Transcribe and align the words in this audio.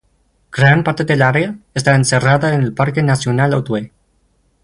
Gran 0.51 0.83
parte 0.83 1.05
del 1.05 1.21
área 1.21 1.59
está 1.75 1.93
encerrada 1.93 2.55
en 2.55 2.63
el 2.63 2.73
Parque 2.73 3.03
Nacional 3.03 3.53
Otway. 3.53 3.91